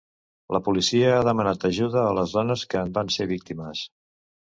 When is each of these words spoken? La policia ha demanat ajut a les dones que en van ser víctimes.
La 0.55 0.61
policia 0.67 1.11
ha 1.17 1.27
demanat 1.27 1.67
ajut 1.71 1.99
a 2.07 2.09
les 2.21 2.35
dones 2.41 2.67
que 2.73 2.83
en 2.85 2.93
van 2.99 3.17
ser 3.19 3.33
víctimes. 3.37 3.89